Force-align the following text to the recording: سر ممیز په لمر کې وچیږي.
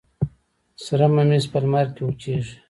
سر 0.83 0.99
ممیز 1.15 1.45
په 1.51 1.57
لمر 1.63 1.87
کې 1.95 2.01
وچیږي. 2.03 2.55